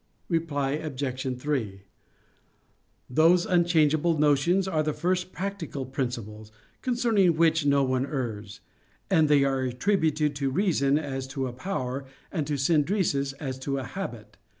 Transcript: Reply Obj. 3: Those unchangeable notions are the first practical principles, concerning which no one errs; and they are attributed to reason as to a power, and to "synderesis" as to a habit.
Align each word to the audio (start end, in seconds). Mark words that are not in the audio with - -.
Reply 0.29 0.71
Obj. 0.71 1.37
3: 1.39 1.81
Those 3.07 3.45
unchangeable 3.45 4.17
notions 4.17 4.67
are 4.67 4.81
the 4.81 4.95
first 4.95 5.31
practical 5.31 5.85
principles, 5.85 6.51
concerning 6.81 7.35
which 7.37 7.67
no 7.67 7.83
one 7.83 8.07
errs; 8.07 8.61
and 9.11 9.29
they 9.29 9.43
are 9.43 9.61
attributed 9.61 10.35
to 10.37 10.49
reason 10.49 10.97
as 10.97 11.27
to 11.27 11.45
a 11.45 11.53
power, 11.53 12.05
and 12.31 12.47
to 12.47 12.55
"synderesis" 12.55 13.35
as 13.39 13.59
to 13.59 13.77
a 13.77 13.83
habit. 13.83 14.37